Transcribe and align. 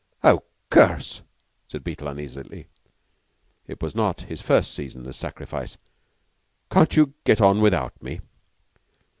"Oh, 0.23 0.41
curse!" 0.71 1.21
said 1.67 1.83
Beetle 1.83 2.07
uneasily. 2.07 2.65
It 3.67 3.83
was 3.83 3.93
not 3.93 4.21
his 4.23 4.41
first 4.41 4.73
season 4.73 5.01
as 5.01 5.07
a 5.09 5.13
sacrifice. 5.13 5.77
"Can't 6.71 6.95
you 6.95 7.13
get 7.23 7.39
on 7.39 7.61
without 7.61 8.01
me?" 8.01 8.21